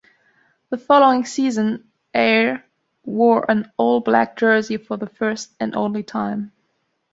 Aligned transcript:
The 0.71 0.79
following 0.79 1.25
season, 1.25 1.91
Ayr 2.15 2.65
wore 3.05 3.45
an 3.47 3.71
all-black 3.77 4.35
jersey 4.35 4.77
for 4.77 4.97
the 4.97 5.05
first 5.05 5.51
and 5.59 5.75
only 5.75 6.01
time. 6.01 6.53